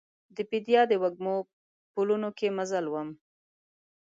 د 0.35 0.37
بیدیا 0.49 0.81
د 0.87 0.93
وږمو 1.01 1.35
پلونو 1.93 2.29
کې 2.37 2.47
مزل 2.57 2.85
وم 2.89 3.09